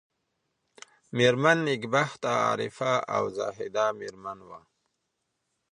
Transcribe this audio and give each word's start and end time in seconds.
مېرمن 1.17 1.57
نېکبخته 1.65 2.31
عارفه 2.45 2.93
او 3.15 3.23
زاهده 3.37 3.85
مېرمن 3.99 4.39
وه. 4.49 4.59